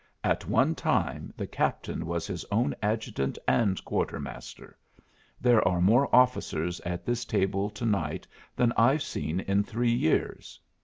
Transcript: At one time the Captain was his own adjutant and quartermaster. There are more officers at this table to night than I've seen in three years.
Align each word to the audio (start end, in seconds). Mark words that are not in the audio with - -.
At 0.23 0.47
one 0.49 0.73
time 0.73 1.31
the 1.37 1.45
Captain 1.45 2.07
was 2.07 2.25
his 2.25 2.43
own 2.51 2.73
adjutant 2.81 3.37
and 3.47 3.85
quartermaster. 3.85 4.75
There 5.39 5.63
are 5.67 5.79
more 5.79 6.09
officers 6.11 6.79
at 6.79 7.05
this 7.05 7.23
table 7.23 7.69
to 7.69 7.85
night 7.85 8.27
than 8.55 8.73
I've 8.77 9.03
seen 9.03 9.41
in 9.41 9.63
three 9.63 9.93
years. 9.93 10.59